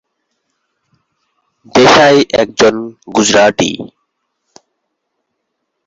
[1.75, 2.75] দেশাই একজন
[3.15, 3.71] গুজরাটি।